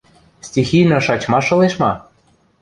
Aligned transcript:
Стихийно 0.47 0.97
шачмаш 1.05 1.47
ылеш 1.55 1.73
ма? 1.81 1.91